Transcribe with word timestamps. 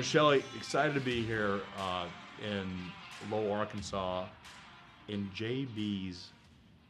So, 0.00 0.04
Shelley, 0.04 0.42
excited 0.56 0.94
to 0.94 1.00
be 1.00 1.22
here 1.22 1.60
uh, 1.78 2.06
in 2.42 2.70
Lowell, 3.30 3.52
Arkansas, 3.52 4.24
in 5.08 5.28
JB's 5.36 6.30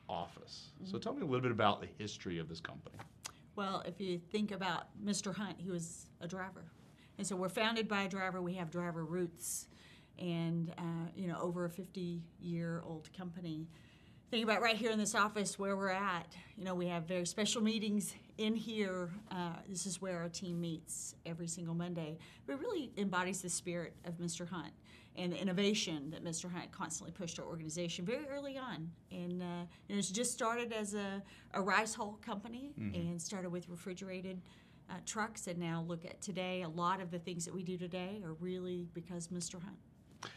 office. 0.08 0.68
So, 0.84 0.96
tell 0.96 1.14
me 1.14 1.22
a 1.22 1.24
little 1.24 1.40
bit 1.40 1.50
about 1.50 1.80
the 1.80 1.88
history 1.98 2.38
of 2.38 2.48
this 2.48 2.60
company. 2.60 2.94
Well, 3.56 3.82
if 3.84 4.00
you 4.00 4.20
think 4.30 4.52
about 4.52 4.96
Mr. 5.04 5.34
Hunt, 5.34 5.56
he 5.58 5.70
was 5.70 6.06
a 6.20 6.28
driver. 6.28 6.62
And 7.18 7.26
so 7.26 7.34
we're 7.34 7.48
founded 7.48 7.88
by 7.88 8.02
a 8.02 8.08
driver. 8.08 8.40
We 8.40 8.54
have 8.54 8.70
driver 8.70 9.04
roots 9.04 9.66
and, 10.16 10.72
uh, 10.78 11.08
you 11.16 11.26
know, 11.26 11.40
over 11.40 11.64
a 11.64 11.70
50 11.70 12.22
year 12.40 12.80
old 12.86 13.12
company. 13.12 13.66
Think 14.30 14.44
about 14.44 14.62
right 14.62 14.76
here 14.76 14.92
in 14.92 15.00
this 15.00 15.16
office 15.16 15.58
where 15.58 15.76
we're 15.76 15.88
at. 15.88 16.36
You 16.56 16.64
know, 16.64 16.76
we 16.76 16.86
have 16.86 17.08
very 17.08 17.26
special 17.26 17.60
meetings 17.60 18.14
in 18.40 18.54
here. 18.54 19.10
Uh, 19.30 19.52
this 19.68 19.84
is 19.84 20.00
where 20.00 20.18
our 20.18 20.28
team 20.28 20.60
meets 20.60 21.14
every 21.26 21.46
single 21.46 21.74
Monday. 21.74 22.16
But 22.46 22.54
it 22.54 22.60
really 22.60 22.90
embodies 22.96 23.42
the 23.42 23.50
spirit 23.50 23.94
of 24.06 24.14
Mr. 24.14 24.48
Hunt 24.48 24.72
and 25.16 25.32
the 25.32 25.40
innovation 25.40 26.10
that 26.10 26.24
Mr. 26.24 26.50
Hunt 26.50 26.72
constantly 26.72 27.12
pushed 27.12 27.38
our 27.38 27.44
organization 27.44 28.06
very 28.06 28.26
early 28.28 28.56
on. 28.56 28.90
And 29.12 29.42
uh, 29.42 29.66
you 29.88 29.94
know, 29.94 29.98
it's 29.98 30.10
just 30.10 30.32
started 30.32 30.72
as 30.72 30.94
a, 30.94 31.22
a 31.52 31.60
rice 31.60 31.94
hull 31.94 32.18
company 32.24 32.72
and 32.78 33.20
started 33.20 33.50
with 33.50 33.68
refrigerated 33.68 34.40
uh, 34.88 34.94
trucks. 35.04 35.46
And 35.46 35.58
now 35.58 35.84
look 35.86 36.06
at 36.06 36.22
today, 36.22 36.62
a 36.62 36.68
lot 36.68 37.02
of 37.02 37.10
the 37.10 37.18
things 37.18 37.44
that 37.44 37.54
we 37.54 37.62
do 37.62 37.76
today 37.76 38.22
are 38.24 38.32
really 38.34 38.88
because 38.94 39.28
Mr. 39.28 39.62
Hunt. 39.62 39.76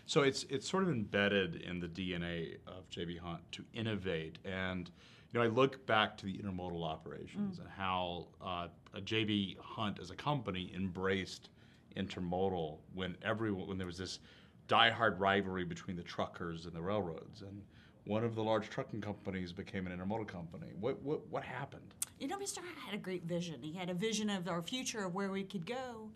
So 0.06 0.22
it's 0.22 0.46
it's 0.50 0.70
sort 0.70 0.84
of 0.84 0.90
embedded 0.90 1.56
in 1.56 1.80
the 1.80 1.88
DNA 1.88 2.56
of 2.68 2.90
JB 2.90 3.20
Hunt 3.20 3.42
to 3.54 3.66
innovate, 3.74 4.38
and 4.46 4.90
you 5.34 5.40
know 5.40 5.46
I 5.46 5.50
look 5.50 5.86
back 5.86 6.16
to 6.18 6.26
the 6.26 6.38
intermodal 6.38 6.84
operations 6.84 7.60
and 7.60 7.68
how 7.68 8.28
uh, 8.42 8.68
JB 8.96 9.58
Hunt 9.60 10.00
as 10.00 10.12
a 10.12 10.16
company 10.16 10.72
embraced 10.76 11.50
intermodal 11.98 12.78
when 12.94 13.18
everyone 13.24 13.68
when 13.68 13.78
there 13.78 13.88
was 13.88 13.98
this 13.98 14.20
diehard 14.68 15.20
rivalry 15.20 15.66
between 15.66 15.98
the 15.98 16.04
truckers 16.04 16.66
and 16.66 16.74
the 16.74 16.82
railroads, 16.82 17.42
and 17.42 17.62
one 18.06 18.24
of 18.24 18.36
the 18.36 18.44
large 18.44 18.70
trucking 18.70 19.02
companies 19.02 19.52
became 19.52 19.88
an 19.88 19.98
intermodal 19.98 20.28
company. 20.28 20.68
What 20.80 21.02
what 21.02 21.28
what 21.28 21.44
happened? 21.44 21.96
You 22.20 22.28
know, 22.28 22.38
Mr. 22.38 22.58
Hunt 22.58 22.78
had 22.86 22.94
a 22.94 23.00
great 23.00 23.24
vision. 23.24 23.62
He 23.62 23.74
had 23.74 23.90
a 23.90 23.94
vision 23.94 24.30
of 24.30 24.48
our 24.48 24.62
future, 24.62 25.04
of 25.04 25.16
where 25.16 25.32
we 25.32 25.44
could 25.44 25.66
go, 25.66 26.10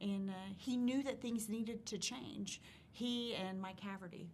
and 0.00 0.28
uh, 0.30 0.32
he 0.56 0.76
knew 0.76 1.02
that 1.04 1.20
things 1.20 1.48
needed 1.48 1.86
to 1.86 1.98
change. 1.98 2.60
He 2.90 3.34
and 3.34 3.60
Mike 3.60 3.80
Haverty, 3.80 4.26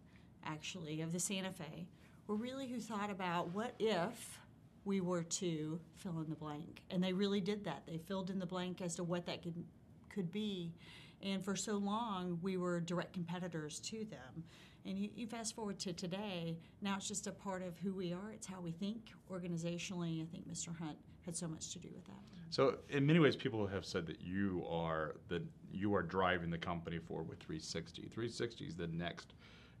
actually, 0.45 1.01
of 1.01 1.11
the 1.11 1.19
Santa 1.19 1.51
Fe, 1.51 1.85
were 2.27 2.35
really 2.35 2.67
who 2.67 2.79
thought 2.79 3.09
about 3.09 3.53
what 3.53 3.75
if 3.79 4.39
we 4.85 5.01
were 5.01 5.23
to 5.23 5.79
fill 5.95 6.19
in 6.19 6.29
the 6.29 6.35
blank. 6.35 6.81
And 6.89 7.03
they 7.03 7.13
really 7.13 7.41
did 7.41 7.63
that. 7.65 7.83
They 7.85 7.97
filled 7.97 8.29
in 8.29 8.39
the 8.39 8.45
blank 8.45 8.81
as 8.81 8.95
to 8.95 9.03
what 9.03 9.25
that 9.25 9.41
could, 9.41 9.63
could 10.09 10.31
be. 10.31 10.73
And 11.21 11.43
for 11.43 11.55
so 11.55 11.77
long, 11.77 12.39
we 12.41 12.57
were 12.57 12.81
direct 12.81 13.13
competitors 13.13 13.79
to 13.81 14.05
them. 14.05 14.43
And 14.85 14.97
you, 14.97 15.09
you 15.15 15.27
fast 15.27 15.55
forward 15.55 15.79
to 15.79 15.93
today, 15.93 16.57
now 16.81 16.95
it's 16.97 17.07
just 17.07 17.27
a 17.27 17.31
part 17.31 17.63
of 17.63 17.77
who 17.79 17.93
we 17.93 18.11
are. 18.11 18.31
It's 18.33 18.47
how 18.47 18.59
we 18.59 18.71
think 18.71 19.11
organizationally. 19.31 20.21
I 20.21 20.25
think 20.25 20.49
Mr. 20.49 20.77
Hunt 20.77 20.97
had 21.25 21.35
so 21.37 21.47
much 21.47 21.71
to 21.71 21.79
do 21.79 21.87
with 21.93 22.03
that. 22.05 22.19
So 22.49 22.75
in 22.89 23.05
many 23.05 23.19
ways, 23.19 23.35
people 23.35 23.65
have 23.65 23.85
said 23.85 24.05
that 24.07 24.21
you 24.21 24.63
are 24.69 25.15
that 25.29 25.41
you 25.71 25.95
are 25.95 26.03
driving 26.03 26.51
the 26.51 26.57
company 26.57 26.99
forward 26.99 27.27
with 27.27 27.39
360. 27.39 28.03
360 28.03 28.65
is 28.65 28.75
the 28.75 28.87
next 28.87 29.33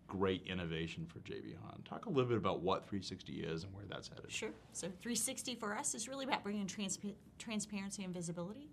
great 0.07 0.45
innovation 0.45 1.05
for 1.05 1.19
JB 1.19 1.55
Hunt. 1.65 1.85
Talk 1.85 2.05
a 2.05 2.09
little 2.09 2.29
bit 2.29 2.37
about 2.37 2.61
what 2.61 2.83
360 2.83 3.33
is 3.43 3.63
and 3.63 3.73
where 3.73 3.85
that's 3.89 4.07
headed. 4.07 4.31
Sure. 4.31 4.51
So 4.73 4.87
360 4.87 5.55
for 5.55 5.75
us 5.75 5.95
is 5.95 6.07
really 6.07 6.25
about 6.25 6.43
bringing 6.43 6.67
transpa- 6.67 7.15
transparency 7.39 8.03
and 8.03 8.13
visibility 8.13 8.69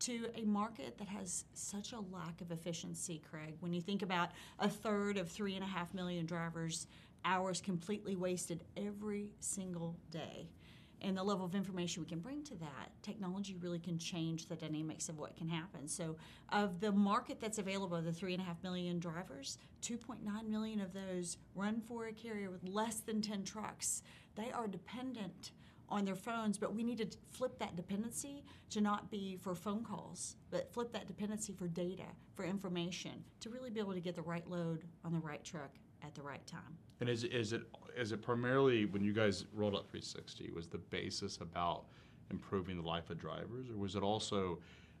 to 0.00 0.26
a 0.34 0.44
market 0.44 0.98
that 0.98 1.08
has 1.08 1.44
such 1.54 1.92
a 1.92 2.00
lack 2.12 2.40
of 2.40 2.50
efficiency, 2.50 3.22
Craig. 3.30 3.54
When 3.60 3.72
you 3.72 3.80
think 3.80 4.02
about 4.02 4.30
a 4.58 4.68
third 4.68 5.16
of 5.16 5.30
three 5.30 5.54
and 5.54 5.62
a 5.62 5.66
half 5.66 5.94
million 5.94 6.26
drivers, 6.26 6.88
hours 7.24 7.60
completely 7.60 8.16
wasted 8.16 8.64
every 8.76 9.30
single 9.40 9.96
day. 10.10 10.48
And 11.02 11.16
the 11.16 11.22
level 11.22 11.44
of 11.44 11.54
information 11.56 12.02
we 12.02 12.08
can 12.08 12.20
bring 12.20 12.44
to 12.44 12.54
that, 12.56 12.90
technology 13.02 13.56
really 13.60 13.80
can 13.80 13.98
change 13.98 14.46
the 14.46 14.54
dynamics 14.54 15.08
of 15.08 15.18
what 15.18 15.36
can 15.36 15.48
happen. 15.48 15.88
So, 15.88 16.16
of 16.50 16.80
the 16.80 16.92
market 16.92 17.40
that's 17.40 17.58
available, 17.58 18.00
the 18.00 18.12
three 18.12 18.34
and 18.34 18.42
a 18.42 18.44
half 18.44 18.62
million 18.62 19.00
drivers, 19.00 19.58
2.9 19.82 20.48
million 20.48 20.80
of 20.80 20.92
those 20.92 21.38
run 21.56 21.80
for 21.80 22.06
a 22.06 22.12
carrier 22.12 22.50
with 22.50 22.62
less 22.68 23.00
than 23.00 23.20
10 23.20 23.42
trucks. 23.42 24.02
They 24.36 24.52
are 24.52 24.68
dependent 24.68 25.50
on 25.88 26.04
their 26.04 26.14
phones, 26.14 26.56
but 26.56 26.74
we 26.74 26.84
need 26.84 26.98
to 26.98 27.18
flip 27.32 27.58
that 27.58 27.76
dependency 27.76 28.44
to 28.70 28.80
not 28.80 29.10
be 29.10 29.36
for 29.42 29.54
phone 29.54 29.84
calls, 29.84 30.36
but 30.50 30.72
flip 30.72 30.92
that 30.92 31.06
dependency 31.06 31.52
for 31.52 31.66
data, 31.66 32.06
for 32.34 32.44
information, 32.44 33.24
to 33.40 33.50
really 33.50 33.70
be 33.70 33.80
able 33.80 33.92
to 33.92 34.00
get 34.00 34.14
the 34.14 34.22
right 34.22 34.48
load 34.48 34.84
on 35.04 35.12
the 35.12 35.18
right 35.18 35.44
truck 35.44 35.72
at 36.04 36.14
the 36.14 36.22
right 36.22 36.44
time. 36.46 36.76
And 37.00 37.08
is 37.08 37.24
is 37.24 37.52
it 37.52 37.62
is 37.96 38.12
it 38.12 38.22
primarily 38.22 38.84
when 38.86 39.02
you 39.02 39.12
guys 39.12 39.44
rolled 39.52 39.74
out 39.74 39.88
360 39.90 40.50
was 40.52 40.66
the 40.66 40.78
basis 40.78 41.38
about 41.38 41.84
improving 42.30 42.76
the 42.80 42.86
life 42.86 43.10
of 43.10 43.18
drivers, 43.18 43.68
or 43.70 43.76
was 43.76 43.96
it 43.96 44.02
also 44.02 44.58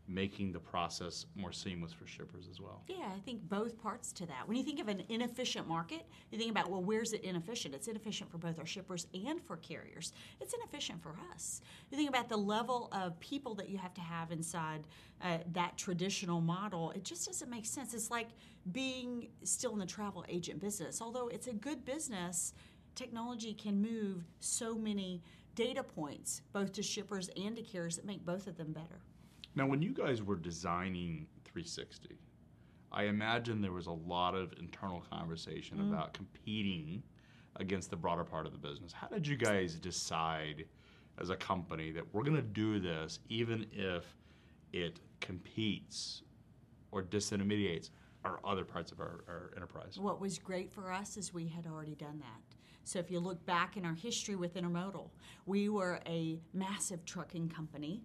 making 0.08 0.52
the 0.52 0.58
process 0.58 1.26
more 1.36 1.52
seamless 1.52 1.92
for 1.92 2.06
shippers 2.06 2.48
as 2.50 2.60
well? 2.60 2.82
Yeah, 2.88 3.08
I 3.14 3.20
think 3.20 3.48
both 3.48 3.80
parts 3.80 4.12
to 4.12 4.26
that. 4.26 4.46
When 4.46 4.56
you 4.56 4.62
think 4.64 4.80
of 4.80 4.88
an 4.88 5.02
inefficient 5.08 5.68
market, 5.68 6.06
you 6.30 6.38
think 6.38 6.50
about, 6.50 6.70
well, 6.70 6.82
where's 6.82 7.12
it 7.12 7.22
inefficient? 7.22 7.74
It's 7.74 7.88
inefficient 7.88 8.30
for 8.30 8.38
both 8.38 8.58
our 8.58 8.66
shippers 8.66 9.06
and 9.14 9.40
for 9.40 9.56
carriers. 9.58 10.12
It's 10.40 10.54
inefficient 10.54 11.02
for 11.02 11.16
us. 11.32 11.62
You 11.90 11.96
think 11.96 12.08
about 12.08 12.28
the 12.28 12.36
level 12.36 12.88
of 12.92 13.18
people 13.20 13.54
that 13.56 13.68
you 13.68 13.78
have 13.78 13.94
to 13.94 14.00
have 14.00 14.32
inside 14.32 14.82
uh, 15.22 15.38
that 15.52 15.76
traditional 15.76 16.40
model, 16.40 16.90
it 16.90 17.04
just 17.04 17.26
doesn't 17.26 17.48
make 17.48 17.64
sense. 17.64 17.94
It's 17.94 18.10
like 18.10 18.28
being 18.72 19.28
still 19.44 19.72
in 19.72 19.78
the 19.78 19.86
travel 19.86 20.24
agent 20.28 20.60
business. 20.60 21.00
Although 21.00 21.28
it's 21.28 21.46
a 21.46 21.52
good 21.52 21.84
business, 21.84 22.54
technology 22.94 23.54
can 23.54 23.80
move 23.80 24.24
so 24.40 24.74
many 24.74 25.22
data 25.54 25.82
points, 25.82 26.42
both 26.52 26.72
to 26.72 26.82
shippers 26.82 27.30
and 27.36 27.56
to 27.56 27.62
carriers, 27.62 27.96
that 27.96 28.04
make 28.04 28.24
both 28.24 28.46
of 28.46 28.56
them 28.56 28.72
better. 28.72 29.00
Now, 29.54 29.66
when 29.66 29.82
you 29.82 29.92
guys 29.92 30.22
were 30.22 30.36
designing 30.36 31.26
360, 31.44 32.16
I 32.90 33.04
imagine 33.04 33.60
there 33.60 33.72
was 33.72 33.86
a 33.86 33.92
lot 33.92 34.34
of 34.34 34.52
internal 34.58 35.02
conversation 35.10 35.78
mm. 35.78 35.92
about 35.92 36.12
competing 36.14 37.02
against 37.56 37.90
the 37.90 37.96
broader 37.96 38.24
part 38.24 38.46
of 38.46 38.52
the 38.52 38.58
business. 38.58 38.92
How 38.92 39.08
did 39.08 39.26
you 39.26 39.36
guys 39.36 39.74
decide 39.74 40.64
as 41.20 41.30
a 41.30 41.36
company 41.36 41.90
that 41.92 42.04
we're 42.14 42.22
going 42.22 42.36
to 42.36 42.42
do 42.42 42.78
this 42.78 43.18
even 43.28 43.66
if 43.72 44.04
it 44.72 45.00
competes 45.20 46.22
or 46.90 47.02
disintermediates 47.02 47.90
our 48.24 48.40
other 48.44 48.64
parts 48.64 48.92
of 48.92 49.00
our, 49.00 49.24
our 49.28 49.50
enterprise? 49.56 49.98
What 49.98 50.20
was 50.20 50.38
great 50.38 50.70
for 50.70 50.92
us 50.92 51.16
is 51.16 51.34
we 51.34 51.48
had 51.48 51.66
already 51.66 51.94
done 51.94 52.18
that. 52.20 52.56
So 52.84 52.98
if 52.98 53.10
you 53.10 53.20
look 53.20 53.44
back 53.46 53.76
in 53.76 53.84
our 53.84 53.94
history 53.94 54.34
with 54.34 54.54
intermodal, 54.54 55.10
we 55.46 55.68
were 55.68 56.00
a 56.06 56.38
massive 56.52 57.04
trucking 57.04 57.48
company. 57.48 58.02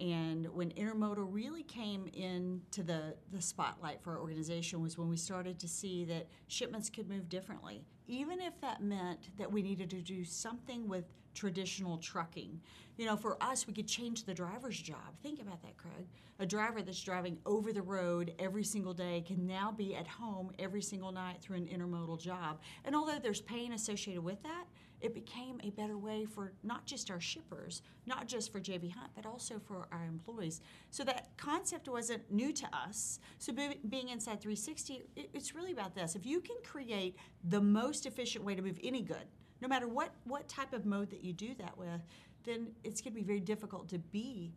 And 0.00 0.46
when 0.54 0.70
intermodal 0.70 1.26
really 1.28 1.62
came 1.62 2.06
into 2.14 2.82
the, 2.82 3.14
the 3.30 3.42
spotlight 3.42 4.02
for 4.02 4.12
our 4.14 4.20
organization 4.20 4.80
was 4.80 4.96
when 4.96 5.10
we 5.10 5.16
started 5.18 5.58
to 5.60 5.68
see 5.68 6.04
that 6.06 6.26
shipments 6.48 6.88
could 6.88 7.08
move 7.08 7.28
differently, 7.28 7.84
even 8.06 8.40
if 8.40 8.58
that 8.62 8.82
meant 8.82 9.36
that 9.36 9.52
we 9.52 9.62
needed 9.62 9.90
to 9.90 10.00
do 10.00 10.24
something 10.24 10.88
with 10.88 11.04
traditional 11.34 11.98
trucking. 11.98 12.60
You 12.96 13.06
know, 13.06 13.16
for 13.16 13.42
us, 13.42 13.66
we 13.66 13.72
could 13.72 13.88
change 13.88 14.24
the 14.24 14.34
driver's 14.34 14.78
job. 14.80 15.16
Think 15.22 15.40
about 15.40 15.62
that, 15.62 15.76
Craig. 15.76 16.06
A 16.38 16.46
driver 16.46 16.82
that's 16.82 17.02
driving 17.02 17.38
over 17.46 17.72
the 17.72 17.82
road 17.82 18.34
every 18.38 18.64
single 18.64 18.92
day 18.92 19.24
can 19.26 19.46
now 19.46 19.72
be 19.72 19.94
at 19.94 20.06
home 20.06 20.50
every 20.58 20.82
single 20.82 21.12
night 21.12 21.38
through 21.40 21.56
an 21.56 21.66
intermodal 21.66 22.20
job. 22.20 22.60
And 22.84 22.94
although 22.94 23.18
there's 23.18 23.40
pain 23.40 23.72
associated 23.72 24.22
with 24.22 24.42
that, 24.42 24.64
it 25.00 25.14
became 25.14 25.60
a 25.62 25.70
better 25.70 25.96
way 25.96 26.26
for 26.26 26.52
not 26.62 26.84
just 26.84 27.10
our 27.10 27.20
shippers, 27.20 27.82
not 28.06 28.28
just 28.28 28.52
for 28.52 28.60
JB 28.60 28.92
Hunt, 28.92 29.10
but 29.14 29.24
also 29.24 29.58
for 29.58 29.88
our 29.90 30.04
employees. 30.04 30.60
So 30.90 31.04
that 31.04 31.28
concept 31.36 31.88
wasn't 31.88 32.30
new 32.30 32.52
to 32.52 32.66
us. 32.74 33.18
So 33.38 33.52
be, 33.52 33.78
being 33.88 34.10
inside 34.10 34.40
360, 34.40 35.02
it, 35.16 35.30
it's 35.32 35.54
really 35.54 35.72
about 35.72 35.94
this. 35.94 36.14
If 36.16 36.26
you 36.26 36.40
can 36.40 36.56
create 36.62 37.16
the 37.48 37.60
most 37.60 38.04
efficient 38.04 38.44
way 38.44 38.54
to 38.54 38.62
move 38.62 38.78
any 38.82 39.00
good, 39.00 39.24
no 39.60 39.68
matter 39.68 39.88
what, 39.88 40.12
what 40.24 40.48
type 40.48 40.72
of 40.72 40.86
mode 40.86 41.10
that 41.10 41.22
you 41.22 41.32
do 41.32 41.54
that 41.58 41.76
with, 41.76 42.00
then 42.44 42.68
it's 42.84 43.00
going 43.00 43.12
to 43.12 43.18
be 43.18 43.24
very 43.24 43.40
difficult 43.40 43.88
to 43.90 43.98
be 43.98 44.52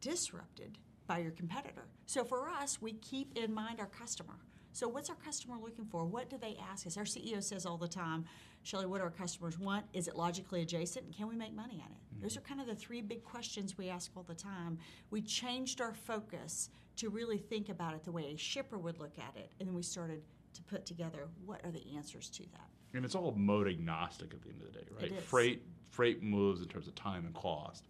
disrupted 0.00 0.78
by 1.06 1.18
your 1.18 1.32
competitor. 1.32 1.86
So 2.06 2.24
for 2.24 2.48
us, 2.48 2.80
we 2.80 2.92
keep 2.92 3.36
in 3.36 3.52
mind 3.52 3.80
our 3.80 3.86
customer. 3.86 4.38
So 4.72 4.86
what's 4.86 5.10
our 5.10 5.16
customer 5.16 5.56
looking 5.60 5.86
for? 5.86 6.04
What 6.04 6.30
do 6.30 6.38
they 6.38 6.56
ask 6.70 6.86
us? 6.86 6.96
Our 6.96 7.04
CEO 7.04 7.42
says 7.42 7.66
all 7.66 7.78
the 7.78 7.88
time, 7.88 8.26
Shelley, 8.62 8.86
what 8.86 8.98
do 8.98 9.04
our 9.04 9.10
customers 9.10 9.58
want? 9.58 9.86
Is 9.92 10.06
it 10.06 10.14
logically 10.14 10.62
adjacent? 10.62 11.06
And 11.06 11.16
can 11.16 11.26
we 11.26 11.34
make 11.34 11.54
money 11.54 11.82
on 11.84 11.90
it? 11.90 12.14
Mm-hmm. 12.14 12.22
Those 12.22 12.36
are 12.36 12.42
kind 12.42 12.60
of 12.60 12.66
the 12.66 12.74
three 12.74 13.00
big 13.00 13.24
questions 13.24 13.76
we 13.78 13.88
ask 13.88 14.10
all 14.16 14.22
the 14.22 14.34
time. 14.34 14.78
We 15.10 15.22
changed 15.22 15.80
our 15.80 15.94
focus 15.94 16.70
to 16.96 17.08
really 17.08 17.38
think 17.38 17.70
about 17.70 17.94
it 17.94 18.04
the 18.04 18.12
way 18.12 18.32
a 18.34 18.36
shipper 18.36 18.78
would 18.78 19.00
look 19.00 19.18
at 19.18 19.36
it. 19.36 19.50
And 19.58 19.68
then 19.68 19.74
we 19.74 19.82
started 19.82 20.22
to 20.54 20.62
put 20.62 20.84
together 20.84 21.28
what 21.44 21.64
are 21.64 21.70
the 21.70 21.96
answers 21.96 22.28
to 22.30 22.42
that. 22.52 22.68
And 22.94 23.04
it's 23.04 23.14
all 23.14 23.34
mode 23.36 23.68
agnostic 23.68 24.32
at 24.32 24.42
the 24.42 24.48
end 24.48 24.60
of 24.62 24.72
the 24.72 24.78
day, 24.78 24.86
right? 24.98 25.22
Freight 25.22 25.62
freight 25.90 26.22
moves 26.22 26.60
in 26.60 26.68
terms 26.68 26.86
of 26.86 26.94
time 26.94 27.24
and 27.24 27.34
cost. 27.34 27.88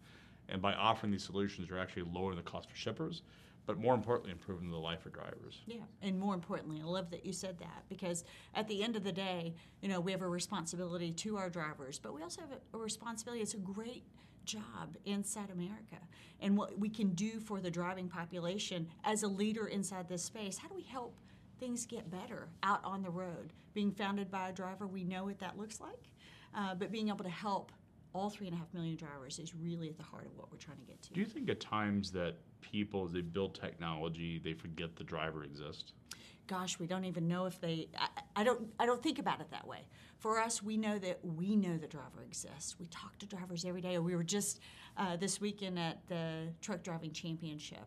And 0.49 0.63
by 0.63 0.73
offering 0.73 1.13
these 1.13 1.25
solutions, 1.25 1.69
you're 1.69 1.79
actually 1.79 2.05
lowering 2.11 2.37
the 2.37 2.43
cost 2.43 2.71
for 2.71 2.77
shippers, 2.77 3.21
but 3.67 3.79
more 3.79 3.95
importantly, 3.95 4.33
improving 4.33 4.71
the 4.71 4.79
life 4.79 5.05
of 5.05 5.13
drivers. 5.13 5.61
Yeah, 5.67 5.83
and 6.01 6.19
more 6.19 6.33
importantly, 6.33 6.81
I 6.83 6.87
love 6.87 7.11
that 7.11 7.27
you 7.27 7.35
said 7.35 7.59
that 7.59 7.85
because 7.91 8.25
at 8.55 8.67
the 8.67 8.83
end 8.83 8.97
of 8.97 9.05
the 9.05 9.13
day, 9.13 9.55
you 9.83 9.91
know, 9.91 10.01
we 10.01 10.11
have 10.13 10.23
a 10.23 10.29
responsibility 10.29 11.13
to 11.13 11.37
our 11.37 11.51
drivers, 11.51 11.99
but 11.99 12.15
we 12.15 12.23
also 12.23 12.41
have 12.41 12.51
a 12.73 12.79
responsibility. 12.79 13.43
It's 13.43 13.53
a 13.53 13.59
great 13.59 14.05
job 14.47 14.97
inside 15.05 15.51
America 15.51 15.99
and 16.41 16.57
what 16.57 16.79
we 16.79 16.89
can 16.89 17.11
do 17.11 17.39
for 17.41 17.61
the 17.61 17.71
driving 17.71 18.09
population 18.09 18.89
as 19.05 19.23
a 19.23 19.29
leader 19.29 19.67
inside 19.67 20.09
this 20.09 20.25
space. 20.25 20.57
How 20.57 20.69
do 20.69 20.75
we 20.75 20.85
help 20.85 21.15
things 21.59 21.87
get 21.87 22.11
better 22.11 22.49
out 22.63 22.81
on 22.85 23.03
the 23.03 23.11
road? 23.11 23.53
Being 23.75 23.93
founded 23.93 24.31
by 24.31 24.49
a 24.49 24.53
driver, 24.53 24.87
we 24.87 25.05
know 25.05 25.25
what 25.25 25.39
that 25.39 25.59
looks 25.59 25.81
like, 25.81 26.11
uh, 26.55 26.75
but 26.75 26.91
being 26.91 27.09
able 27.09 27.25
to 27.25 27.31
help 27.31 27.73
all 28.15 28.31
three 28.31 28.47
and 28.47 28.57
a 28.57 28.59
half 28.59 28.73
million 28.73 28.97
drivers 28.97 29.39
is 29.39 29.55
really 29.55 29.89
at 29.89 29.97
the 29.97 30.03
heart 30.03 30.27
of 30.27 30.37
what 30.37 30.51
we're 30.51 30.59
trying 30.59 30.79
to 30.79 30.85
get 30.85 31.01
to. 31.03 31.13
Do 31.13 31.21
you 31.21 31.27
think 31.27 31.49
at 31.51 31.61
times 31.61 32.11
that 32.13 32.37
people, 32.61 33.05
as 33.05 33.13
they 33.13 33.21
build 33.21 33.55
technology, 33.55 34.41
they 34.43 34.55
forget 34.55 34.97
the 34.97 35.05
driver 35.05 35.45
exists? 35.45 35.93
gosh, 36.49 36.81
we 36.81 36.87
don't 36.87 37.05
even 37.05 37.29
know 37.29 37.47
if 37.47 37.61
they. 37.61 37.89
I, 37.97 38.09
I, 38.37 38.45
don't. 38.45 38.67
I 38.81 38.87
don't 38.87 39.03
think 39.03 39.21
about 39.21 39.41
it 39.41 39.51
that 39.53 39.67
way. 39.67 39.87
For 40.19 40.41
us, 40.41 40.61
we 40.61 40.77
know 40.77 40.99
that 40.99 41.21
we 41.23 41.55
know 41.55 41.77
the 41.77 41.87
driver 41.87 42.25
exists. 42.25 42.77
We 42.81 42.87
talk 42.87 43.17
to 43.19 43.27
drivers 43.27 43.65
every 43.65 43.81
day. 43.81 43.99
We 43.99 44.17
were 44.17 44.25
just 44.25 44.61
uh, 44.97 45.17
this 45.17 45.41
weekend 45.41 45.79
at 45.79 46.01
the 46.09 46.49
truck 46.61 46.83
driving 46.83 47.13
championship. 47.13 47.87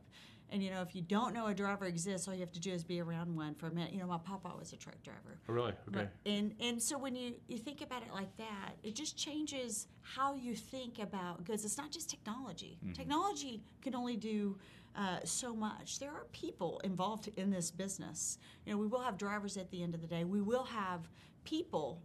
And 0.52 0.62
you 0.62 0.70
know, 0.70 0.82
if 0.82 0.94
you 0.94 1.02
don't 1.02 1.34
know 1.34 1.48
a 1.48 1.54
driver 1.54 1.86
exists, 1.86 2.28
all 2.28 2.34
you 2.34 2.42
have 2.42 2.52
to 2.52 2.60
do 2.60 2.72
is 2.72 2.84
be 2.84 3.00
around 3.00 3.34
one 3.36 3.56
for 3.56 3.68
a 3.68 3.74
minute. 3.74 3.94
You 3.94 4.00
know, 4.00 4.08
my 4.08 4.18
papa 4.18 4.52
was 4.60 4.74
a 4.74 4.76
truck 4.76 5.02
driver. 5.02 5.40
Oh, 5.48 5.54
really? 5.54 5.74
Okay. 5.88 6.08
And 6.26 6.54
and 6.60 6.82
so 6.82 6.98
when 6.98 7.16
you, 7.16 7.36
you 7.48 7.58
think 7.58 7.82
about 7.82 8.02
it 8.04 8.14
like 8.14 8.36
that, 8.38 8.74
it 8.84 8.94
just 8.94 9.18
changes 9.18 9.88
how 10.02 10.36
you 10.36 10.56
think 10.56 11.00
about 11.00 11.38
because 11.38 11.64
it's 11.64 11.78
not 11.78 11.92
just 11.92 12.10
technology. 12.10 12.78
Mm-hmm. 12.84 12.94
Technology 12.94 13.62
can 13.82 13.96
only 13.96 14.18
do 14.18 14.58
uh, 14.96 15.20
so 15.24 15.56
much. 15.56 16.00
There 16.00 16.12
are 16.12 16.26
people 16.34 16.82
involved 16.84 17.30
in 17.38 17.50
this 17.50 17.72
business. 17.72 18.38
You 18.66 18.74
know, 18.74 18.78
we 18.78 18.88
will 18.88 19.02
have 19.02 19.18
drivers 19.18 19.56
at 19.56 19.72
the 19.72 19.82
end 19.82 19.96
of 19.96 20.02
the 20.02 20.08
day. 20.08 20.26
We 20.26 20.42
will 20.42 20.66
have 20.66 21.08
people. 21.44 22.02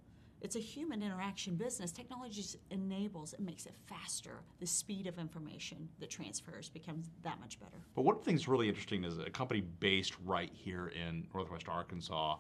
It's 0.47 0.55
a 0.55 0.61
human 0.61 1.03
interaction 1.03 1.57
business. 1.57 1.91
Technology 1.91 2.41
enables, 2.71 3.33
it 3.33 3.41
makes 3.41 3.67
it 3.67 3.75
faster. 3.87 4.43
The 4.61 4.67
speed 4.69 5.09
of 5.09 5.19
information 5.19 5.89
that 5.99 6.09
transfers 6.09 6.69
becomes 6.69 7.11
that 7.25 7.41
much 7.41 7.59
better. 7.59 7.79
But 7.97 8.03
one 8.03 8.15
of 8.15 8.21
the 8.21 8.27
things 8.27 8.47
really 8.47 8.69
interesting 8.69 9.03
is 9.03 9.19
a 9.19 9.29
company 9.29 9.63
based 9.81 10.15
right 10.25 10.53
here 10.55 10.93
in 10.95 11.27
Northwest 11.35 11.69
Arkansas 11.69 12.37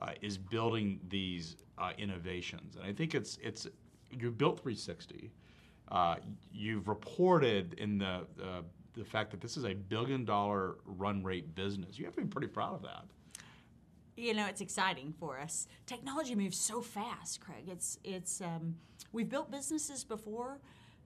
uh, 0.00 0.12
is 0.22 0.38
building 0.38 1.00
these 1.08 1.56
uh, 1.78 1.90
innovations, 1.98 2.76
and 2.76 2.84
I 2.84 2.92
think 2.92 3.16
it's 3.16 3.38
it's 3.42 3.66
you 4.12 4.30
built 4.30 4.60
360. 4.60 5.32
Uh, 5.88 6.14
you've 6.52 6.86
reported 6.86 7.74
in 7.74 7.98
the 7.98 8.24
the 8.94 9.04
fact 9.04 9.32
that 9.32 9.40
this 9.40 9.56
is 9.56 9.64
a 9.64 9.74
billion 9.74 10.24
dollar 10.24 10.76
run 10.86 11.24
rate 11.24 11.56
business. 11.56 11.98
You 11.98 12.04
have 12.04 12.14
to 12.14 12.20
be 12.20 12.28
pretty 12.28 12.46
proud 12.46 12.76
of 12.76 12.82
that. 12.82 13.06
You 14.18 14.34
know, 14.34 14.46
it's 14.46 14.60
exciting 14.60 15.14
for 15.20 15.38
us. 15.38 15.68
Technology 15.86 16.34
moves 16.34 16.58
so 16.58 16.82
fast, 16.82 17.40
Craig. 17.40 17.68
It's 17.68 18.00
it's 18.02 18.40
um, 18.40 18.74
we've 19.12 19.28
built 19.28 19.48
businesses 19.48 20.02
before, 20.02 20.58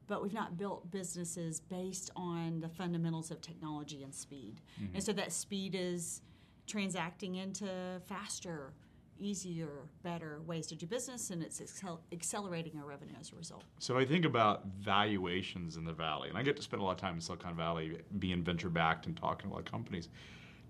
but 0.06 0.22
we've 0.22 0.32
not 0.32 0.56
built 0.56 0.90
businesses 0.90 1.60
based 1.60 2.10
on 2.16 2.60
the 2.60 2.70
fundamentals 2.70 3.30
of 3.30 3.42
technology 3.42 4.02
and 4.02 4.14
speed. 4.14 4.62
Mm-hmm. 4.80 4.94
And 4.94 5.04
so 5.04 5.12
that 5.12 5.30
speed 5.30 5.76
is 5.78 6.22
transacting 6.66 7.34
into 7.34 8.00
faster 8.08 8.72
easier, 9.18 9.88
better 10.02 10.40
ways 10.46 10.66
to 10.68 10.74
do 10.74 10.86
business, 10.86 11.28
and 11.28 11.42
it's 11.42 11.60
accel- 11.60 12.00
accelerating 12.12 12.78
our 12.78 12.86
revenue 12.86 13.14
as 13.20 13.30
a 13.30 13.36
result. 13.36 13.62
So 13.78 13.98
I 13.98 14.06
think 14.06 14.24
about 14.24 14.64
valuations 14.80 15.76
in 15.76 15.84
the 15.84 15.92
valley, 15.92 16.30
and 16.30 16.38
I 16.38 16.42
get 16.42 16.56
to 16.56 16.62
spend 16.62 16.80
a 16.80 16.84
lot 16.84 16.92
of 16.92 16.96
time 16.96 17.16
in 17.16 17.20
Silicon 17.20 17.54
Valley 17.54 17.98
being 18.18 18.42
venture 18.42 18.70
backed 18.70 19.04
and 19.04 19.14
talking 19.14 19.50
to 19.50 19.54
a 19.54 19.58
lot 19.58 19.60
of 19.60 19.70
companies. 19.70 20.08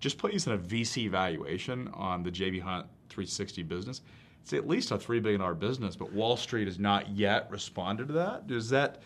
Just 0.03 0.17
placing 0.17 0.51
a 0.51 0.57
VC 0.57 1.09
valuation 1.09 1.87
on 1.93 2.23
the 2.23 2.29
JB 2.29 2.61
Hunt 2.61 2.87
360 3.07 3.63
business, 3.63 4.01
it's 4.41 4.51
at 4.51 4.67
least 4.67 4.91
a 4.91 4.97
three 4.97 5.21
billion 5.21 5.39
dollar 5.39 5.53
business, 5.53 5.95
but 5.95 6.11
Wall 6.11 6.35
Street 6.35 6.67
has 6.67 6.77
not 6.77 7.09
yet 7.11 7.49
responded 7.49 8.09
to 8.09 8.13
that. 8.15 8.45
Does 8.45 8.69
that 8.69 9.01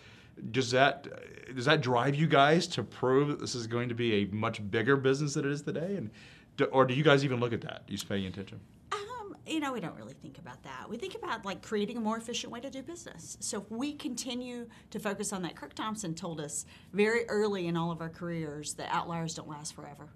does 0.50 0.72
that 0.72 1.06
does 1.54 1.66
that 1.66 1.82
drive 1.82 2.16
you 2.16 2.26
guys 2.26 2.66
to 2.66 2.82
prove 2.82 3.28
that 3.28 3.38
this 3.38 3.54
is 3.54 3.68
going 3.68 3.88
to 3.90 3.94
be 3.94 4.24
a 4.24 4.34
much 4.34 4.68
bigger 4.72 4.96
business 4.96 5.34
than 5.34 5.44
it 5.44 5.52
is 5.52 5.62
today? 5.62 5.94
And 5.94 6.10
or 6.72 6.84
do 6.84 6.94
you 6.94 7.04
guys 7.04 7.24
even 7.24 7.38
look 7.38 7.52
at 7.52 7.60
that? 7.60 7.86
Do 7.86 7.92
you 7.92 7.98
pay 8.00 8.16
any 8.16 8.26
attention? 8.26 8.58
Um, 8.90 9.36
you 9.46 9.60
know, 9.60 9.72
we 9.72 9.78
don't 9.78 9.94
really 9.94 10.14
think 10.14 10.38
about 10.38 10.64
that. 10.64 10.90
We 10.90 10.96
think 10.96 11.14
about 11.14 11.44
like 11.44 11.62
creating 11.62 11.96
a 11.96 12.00
more 12.00 12.16
efficient 12.16 12.52
way 12.52 12.58
to 12.58 12.70
do 12.70 12.82
business. 12.82 13.36
So 13.38 13.60
if 13.60 13.70
we 13.70 13.92
continue 13.92 14.66
to 14.90 14.98
focus 14.98 15.32
on 15.32 15.42
that, 15.42 15.54
Kirk 15.54 15.74
Thompson 15.74 16.16
told 16.16 16.40
us 16.40 16.66
very 16.92 17.24
early 17.28 17.68
in 17.68 17.76
all 17.76 17.92
of 17.92 18.00
our 18.00 18.08
careers 18.08 18.74
that 18.74 18.88
outliers 18.90 19.34
don't 19.36 19.48
last 19.48 19.76
forever. 19.76 20.08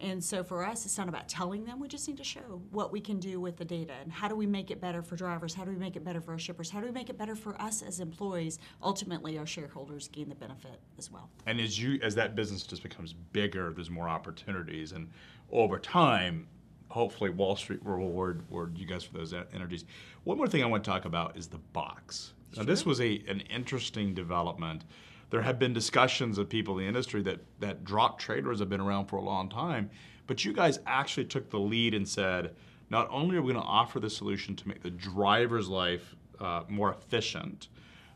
And 0.00 0.22
so 0.24 0.42
for 0.42 0.64
us, 0.64 0.86
it's 0.86 0.96
not 0.96 1.08
about 1.08 1.28
telling 1.28 1.64
them. 1.64 1.78
We 1.78 1.86
just 1.86 2.08
need 2.08 2.16
to 2.16 2.24
show 2.24 2.62
what 2.70 2.90
we 2.90 3.00
can 3.00 3.20
do 3.20 3.40
with 3.40 3.56
the 3.56 3.64
data 3.64 3.92
and 4.02 4.10
how 4.10 4.28
do 4.28 4.34
we 4.34 4.46
make 4.46 4.70
it 4.70 4.80
better 4.80 5.02
for 5.02 5.14
drivers? 5.14 5.52
How 5.52 5.64
do 5.64 5.70
we 5.70 5.76
make 5.76 5.94
it 5.94 6.04
better 6.04 6.20
for 6.20 6.32
our 6.32 6.38
shippers? 6.38 6.70
How 6.70 6.80
do 6.80 6.86
we 6.86 6.92
make 6.92 7.10
it 7.10 7.18
better 7.18 7.36
for 7.36 7.60
us 7.60 7.82
as 7.82 8.00
employees? 8.00 8.58
Ultimately, 8.82 9.36
our 9.36 9.46
shareholders 9.46 10.08
gain 10.08 10.28
the 10.28 10.34
benefit 10.34 10.80
as 10.98 11.10
well. 11.10 11.28
And 11.46 11.60
as 11.60 11.78
you 11.78 12.00
as 12.02 12.14
that 12.14 12.34
business 12.34 12.62
just 12.62 12.82
becomes 12.82 13.12
bigger, 13.12 13.72
there's 13.74 13.90
more 13.90 14.08
opportunities, 14.08 14.92
and 14.92 15.10
over 15.52 15.78
time, 15.78 16.46
hopefully 16.88 17.30
Wall 17.30 17.56
Street 17.56 17.84
will 17.84 17.92
reward, 17.92 18.42
reward 18.48 18.78
you 18.78 18.86
guys 18.86 19.04
for 19.04 19.18
those 19.18 19.34
energies. 19.54 19.84
One 20.24 20.38
more 20.38 20.48
thing 20.48 20.62
I 20.62 20.66
want 20.66 20.82
to 20.82 20.90
talk 20.90 21.04
about 21.04 21.36
is 21.36 21.46
the 21.46 21.58
box. 21.58 22.32
Sure. 22.54 22.64
Now, 22.64 22.68
this 22.68 22.86
was 22.86 23.00
a 23.00 23.22
an 23.28 23.40
interesting 23.40 24.14
development. 24.14 24.84
There 25.30 25.42
have 25.42 25.58
been 25.58 25.72
discussions 25.72 26.38
of 26.38 26.48
people 26.48 26.78
in 26.78 26.84
the 26.84 26.88
industry 26.88 27.22
that 27.22 27.40
that 27.60 27.84
drop 27.84 28.18
trailers 28.18 28.58
have 28.58 28.68
been 28.68 28.80
around 28.80 29.06
for 29.06 29.16
a 29.16 29.22
long 29.22 29.48
time, 29.48 29.90
but 30.26 30.44
you 30.44 30.52
guys 30.52 30.80
actually 30.86 31.26
took 31.26 31.50
the 31.50 31.58
lead 31.58 31.94
and 31.94 32.08
said, 32.08 32.54
not 32.90 33.08
only 33.10 33.36
are 33.36 33.42
we 33.42 33.52
going 33.52 33.64
to 33.64 33.68
offer 33.68 34.00
the 34.00 34.10
solution 34.10 34.56
to 34.56 34.68
make 34.68 34.82
the 34.82 34.90
driver's 34.90 35.68
life 35.68 36.16
uh, 36.40 36.64
more 36.68 36.90
efficient, 36.92 37.68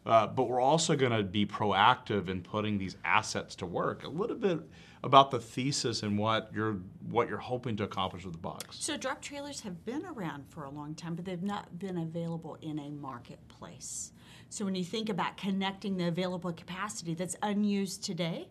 uh, 0.06 0.26
but 0.26 0.48
we're 0.48 0.60
also 0.60 0.96
going 0.96 1.12
to 1.12 1.22
be 1.22 1.46
proactive 1.46 2.28
in 2.28 2.42
putting 2.42 2.78
these 2.78 2.96
assets 3.04 3.54
to 3.56 3.66
work. 3.66 4.04
A 4.04 4.08
little 4.08 4.36
bit 4.36 4.60
about 5.02 5.30
the 5.30 5.38
thesis 5.38 6.02
and 6.02 6.18
what 6.18 6.50
you're 6.54 6.78
what 7.10 7.28
you're 7.28 7.38
hoping 7.38 7.76
to 7.76 7.84
accomplish 7.84 8.24
with 8.24 8.32
the 8.32 8.38
box. 8.38 8.76
So 8.80 8.96
drop 8.96 9.20
trailers 9.20 9.60
have 9.60 9.84
been 9.84 10.04
around 10.06 10.44
for 10.48 10.64
a 10.64 10.70
long 10.70 10.94
time, 10.94 11.14
but 11.14 11.24
they've 11.24 11.42
not 11.42 11.78
been 11.78 11.98
available 11.98 12.56
in 12.62 12.78
a 12.78 12.90
marketplace. 12.90 14.12
So 14.48 14.64
when 14.64 14.74
you 14.74 14.84
think 14.84 15.08
about 15.08 15.36
connecting 15.36 15.96
the 15.96 16.08
available 16.08 16.52
capacity 16.52 17.14
that's 17.14 17.36
unused 17.42 18.04
today 18.04 18.48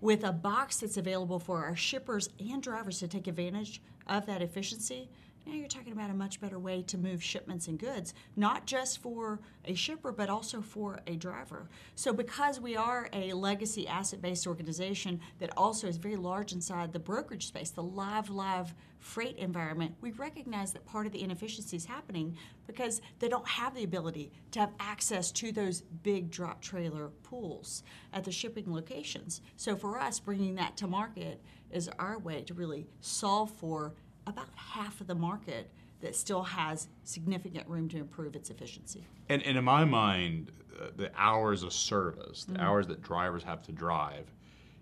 with 0.00 0.22
a 0.24 0.32
box 0.32 0.78
that's 0.78 0.96
available 0.96 1.38
for 1.38 1.64
our 1.64 1.74
shippers 1.74 2.28
and 2.38 2.62
drivers 2.62 2.98
to 3.00 3.08
take 3.08 3.26
advantage 3.26 3.80
of 4.06 4.26
that 4.26 4.42
efficiency, 4.42 5.08
now 5.46 5.54
you're 5.54 5.68
talking 5.68 5.92
about 5.92 6.10
a 6.10 6.14
much 6.14 6.40
better 6.40 6.58
way 6.58 6.82
to 6.82 6.98
move 6.98 7.22
shipments 7.22 7.68
and 7.68 7.78
goods, 7.78 8.14
not 8.34 8.66
just 8.66 9.00
for 9.00 9.40
a 9.64 9.74
shipper, 9.74 10.10
but 10.10 10.28
also 10.28 10.60
for 10.60 11.00
a 11.06 11.14
driver. 11.14 11.68
So, 11.94 12.12
because 12.12 12.60
we 12.60 12.76
are 12.76 13.08
a 13.12 13.32
legacy 13.32 13.86
asset 13.86 14.20
based 14.20 14.46
organization 14.46 15.20
that 15.38 15.56
also 15.56 15.86
is 15.86 15.98
very 15.98 16.16
large 16.16 16.52
inside 16.52 16.92
the 16.92 16.98
brokerage 16.98 17.46
space, 17.46 17.70
the 17.70 17.82
live, 17.82 18.28
live 18.28 18.74
freight 18.98 19.36
environment, 19.36 19.94
we 20.00 20.10
recognize 20.12 20.72
that 20.72 20.84
part 20.84 21.06
of 21.06 21.12
the 21.12 21.22
inefficiency 21.22 21.76
is 21.76 21.84
happening 21.84 22.36
because 22.66 23.00
they 23.20 23.28
don't 23.28 23.46
have 23.46 23.74
the 23.74 23.84
ability 23.84 24.32
to 24.50 24.58
have 24.58 24.72
access 24.80 25.30
to 25.30 25.52
those 25.52 25.82
big 26.02 26.28
drop 26.28 26.60
trailer 26.60 27.10
pools 27.22 27.84
at 28.12 28.24
the 28.24 28.32
shipping 28.32 28.72
locations. 28.72 29.42
So, 29.56 29.76
for 29.76 29.98
us, 29.98 30.18
bringing 30.18 30.56
that 30.56 30.76
to 30.78 30.88
market 30.88 31.40
is 31.70 31.88
our 31.98 32.18
way 32.18 32.42
to 32.42 32.54
really 32.54 32.86
solve 33.00 33.50
for 33.50 33.94
about 34.26 34.48
half 34.54 35.00
of 35.00 35.06
the 35.06 35.14
market 35.14 35.70
that 36.00 36.14
still 36.14 36.42
has 36.42 36.88
significant 37.04 37.66
room 37.68 37.88
to 37.88 37.98
improve 37.98 38.36
its 38.36 38.50
efficiency. 38.50 39.06
And, 39.28 39.42
and 39.42 39.56
in 39.56 39.64
my 39.64 39.84
mind, 39.84 40.52
uh, 40.78 40.88
the 40.96 41.10
hours 41.16 41.62
of 41.62 41.72
service, 41.72 42.44
the 42.44 42.54
mm-hmm. 42.54 42.62
hours 42.62 42.86
that 42.88 43.02
drivers 43.02 43.42
have 43.44 43.62
to 43.62 43.72
drive, 43.72 44.26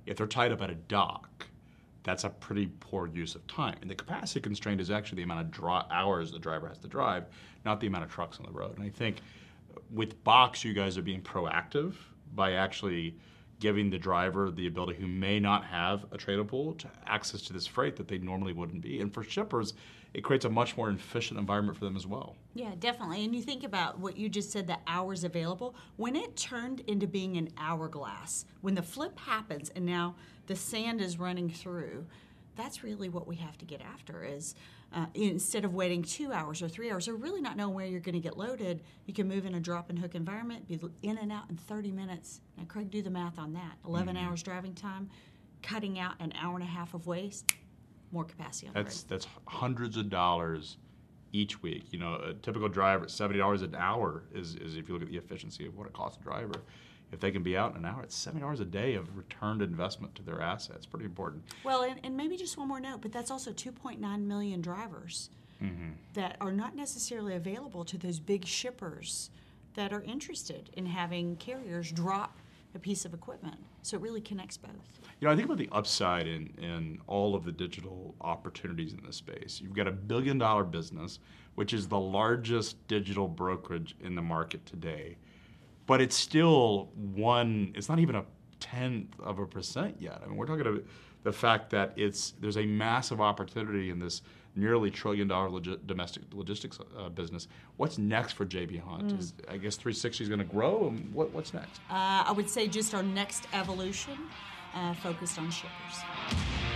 if 0.06 0.16
they're 0.16 0.26
tied 0.26 0.52
up 0.52 0.60
at 0.60 0.70
a 0.70 0.74
dock, 0.74 1.46
that's 2.02 2.24
a 2.24 2.30
pretty 2.30 2.70
poor 2.80 3.06
use 3.06 3.34
of 3.34 3.46
time. 3.46 3.76
And 3.80 3.90
the 3.90 3.94
capacity 3.94 4.40
constraint 4.40 4.80
is 4.80 4.90
actually 4.90 5.16
the 5.16 5.22
amount 5.22 5.40
of 5.40 5.50
dri- 5.50 5.88
hours 5.90 6.32
the 6.32 6.38
driver 6.38 6.68
has 6.68 6.78
to 6.78 6.88
drive, 6.88 7.24
not 7.64 7.80
the 7.80 7.86
amount 7.86 8.04
of 8.04 8.10
trucks 8.10 8.38
on 8.38 8.44
the 8.44 8.52
road. 8.52 8.76
And 8.76 8.84
I 8.84 8.90
think 8.90 9.18
with 9.90 10.22
Box, 10.24 10.64
you 10.64 10.74
guys 10.74 10.98
are 10.98 11.02
being 11.02 11.22
proactive 11.22 11.94
by 12.34 12.52
actually 12.52 13.16
giving 13.60 13.90
the 13.90 13.98
driver 13.98 14.50
the 14.50 14.66
ability 14.66 15.00
who 15.00 15.06
may 15.06 15.40
not 15.40 15.64
have 15.64 16.04
a 16.12 16.16
trailer 16.16 16.44
pool 16.44 16.74
to 16.74 16.88
access 17.06 17.42
to 17.42 17.52
this 17.52 17.66
freight 17.66 17.96
that 17.96 18.08
they 18.08 18.18
normally 18.18 18.52
wouldn't 18.52 18.82
be. 18.82 19.00
And 19.00 19.12
for 19.12 19.22
shippers, 19.22 19.74
it 20.12 20.22
creates 20.22 20.44
a 20.44 20.50
much 20.50 20.76
more 20.76 20.90
efficient 20.90 21.40
environment 21.40 21.76
for 21.76 21.84
them 21.84 21.96
as 21.96 22.06
well. 22.06 22.36
Yeah, 22.54 22.72
definitely. 22.78 23.24
And 23.24 23.34
you 23.34 23.42
think 23.42 23.64
about 23.64 23.98
what 23.98 24.16
you 24.16 24.28
just 24.28 24.52
said 24.52 24.66
the 24.66 24.78
hours 24.86 25.24
available. 25.24 25.74
When 25.96 26.14
it 26.14 26.36
turned 26.36 26.80
into 26.80 27.06
being 27.06 27.36
an 27.36 27.48
hourglass, 27.58 28.44
when 28.60 28.74
the 28.74 28.82
flip 28.82 29.18
happens 29.18 29.70
and 29.70 29.84
now 29.84 30.14
the 30.46 30.54
sand 30.54 31.00
is 31.00 31.18
running 31.18 31.50
through, 31.50 32.06
that's 32.56 32.84
really 32.84 33.08
what 33.08 33.26
we 33.26 33.36
have 33.36 33.58
to 33.58 33.64
get 33.64 33.80
after 33.80 34.24
is 34.24 34.54
uh, 34.92 35.06
instead 35.14 35.64
of 35.64 35.74
waiting 35.74 36.02
two 36.02 36.32
hours 36.32 36.62
or 36.62 36.68
three 36.68 36.90
hours 36.90 37.08
or 37.08 37.14
really 37.14 37.40
not 37.40 37.56
knowing 37.56 37.74
where 37.74 37.86
you're 37.86 38.00
going 38.00 38.14
to 38.14 38.20
get 38.20 38.36
loaded, 38.36 38.82
you 39.06 39.14
can 39.14 39.28
move 39.28 39.44
in 39.46 39.54
a 39.54 39.60
drop 39.60 39.90
and 39.90 39.98
hook 39.98 40.14
environment, 40.14 40.68
be 40.68 40.78
in 41.02 41.18
and 41.18 41.32
out 41.32 41.44
in 41.50 41.56
30 41.56 41.90
minutes. 41.90 42.40
Now, 42.56 42.64
Craig, 42.64 42.90
do 42.90 43.02
the 43.02 43.10
math 43.10 43.38
on 43.38 43.52
that 43.54 43.76
11 43.84 44.14
mm-hmm. 44.14 44.24
hours 44.24 44.42
driving 44.42 44.74
time 44.74 45.10
cutting 45.64 45.98
out 45.98 46.14
an 46.20 46.32
hour 46.40 46.54
and 46.54 46.62
a 46.62 46.70
half 46.70 46.94
of 46.94 47.06
waste, 47.06 47.54
more 48.12 48.24
capacity 48.24 48.68
on 48.68 48.74
That's 48.74 49.02
that's 49.02 49.26
hundreds 49.48 49.96
of 49.96 50.10
dollars 50.10 50.76
each 51.32 51.62
week. 51.62 51.86
You 51.90 51.98
know, 51.98 52.14
a 52.16 52.34
typical 52.34 52.68
driver 52.68 53.08
seventy 53.08 53.38
dollars 53.38 53.62
an 53.62 53.74
hour 53.74 54.24
is, 54.32 54.54
is 54.56 54.76
if 54.76 54.88
you 54.88 54.94
look 54.94 55.02
at 55.02 55.08
the 55.08 55.16
efficiency 55.16 55.66
of 55.66 55.76
what 55.76 55.86
it 55.88 55.92
costs 55.92 56.18
a 56.20 56.22
driver. 56.22 56.62
If 57.14 57.20
they 57.20 57.30
can 57.30 57.44
be 57.44 57.56
out 57.56 57.70
in 57.70 57.78
an 57.78 57.84
hour, 57.84 58.02
it's 58.02 58.16
seventy 58.16 58.42
dollars 58.42 58.58
a 58.58 58.64
day 58.64 58.96
of 58.96 59.16
returned 59.16 59.62
investment 59.62 60.14
to 60.16 60.22
their 60.22 60.40
assets. 60.40 60.84
Pretty 60.84 61.04
important. 61.04 61.44
Well, 61.62 61.84
and, 61.84 62.00
and 62.02 62.16
maybe 62.16 62.36
just 62.36 62.58
one 62.58 62.66
more 62.66 62.80
note, 62.80 63.00
but 63.02 63.12
that's 63.12 63.30
also 63.30 63.52
2.9 63.52 64.00
million 64.24 64.60
drivers 64.60 65.30
mm-hmm. 65.62 65.90
that 66.14 66.36
are 66.40 66.52
not 66.52 66.74
necessarily 66.74 67.36
available 67.36 67.84
to 67.84 67.96
those 67.96 68.18
big 68.18 68.44
shippers 68.44 69.30
that 69.74 69.92
are 69.92 70.02
interested 70.02 70.70
in 70.74 70.86
having 70.86 71.36
carriers 71.36 71.92
drop 71.92 72.36
a 72.74 72.78
piece 72.80 73.04
of 73.04 73.14
equipment. 73.14 73.56
So 73.82 73.96
it 73.96 74.02
really 74.02 74.20
connects 74.20 74.56
both. 74.56 74.72
You 75.20 75.28
know, 75.28 75.32
I 75.32 75.36
think 75.36 75.46
about 75.46 75.58
the 75.58 75.68
upside 75.70 76.26
in, 76.26 76.52
in 76.58 77.00
all 77.06 77.36
of 77.36 77.44
the 77.44 77.52
digital 77.52 78.14
opportunities 78.20 78.92
in 78.92 79.00
this 79.06 79.16
space. 79.16 79.60
You've 79.62 79.74
got 79.74 79.86
a 79.86 79.92
billion 79.92 80.38
dollar 80.38 80.64
business, 80.64 81.20
which 81.54 81.72
is 81.72 81.86
the 81.86 81.98
largest 81.98 82.76
digital 82.88 83.28
brokerage 83.28 83.94
in 84.00 84.16
the 84.16 84.22
market 84.22 84.66
today. 84.66 85.16
But 85.86 86.00
it's 86.00 86.16
still 86.16 86.90
one, 86.94 87.72
it's 87.74 87.88
not 87.88 87.98
even 87.98 88.16
a 88.16 88.24
tenth 88.60 89.18
of 89.20 89.38
a 89.38 89.46
percent 89.46 89.96
yet. 90.00 90.20
I 90.24 90.26
mean, 90.26 90.36
we're 90.36 90.46
talking 90.46 90.66
about 90.66 90.82
the 91.22 91.32
fact 91.32 91.70
that 91.70 91.92
it's 91.96 92.34
there's 92.40 92.56
a 92.56 92.64
massive 92.66 93.20
opportunity 93.20 93.90
in 93.90 93.98
this 93.98 94.22
nearly 94.56 94.90
trillion 94.90 95.26
dollar 95.28 95.50
logi- 95.50 95.78
domestic 95.86 96.22
logistics 96.32 96.78
uh, 96.96 97.08
business. 97.08 97.48
What's 97.76 97.98
next 97.98 98.32
for 98.34 98.46
JB 98.46 98.80
Hunt? 98.80 99.12
Is, 99.18 99.34
I 99.48 99.56
guess 99.56 99.76
360 99.76 100.24
is 100.24 100.28
going 100.28 100.38
to 100.38 100.44
grow. 100.44 100.88
And 100.88 101.12
what, 101.12 101.32
what's 101.32 101.52
next? 101.52 101.80
Uh, 101.90 102.24
I 102.26 102.32
would 102.32 102.48
say 102.48 102.68
just 102.68 102.94
our 102.94 103.02
next 103.02 103.48
evolution 103.52 104.16
uh, 104.74 104.94
focused 104.94 105.38
on 105.38 105.50
shippers. 105.50 106.73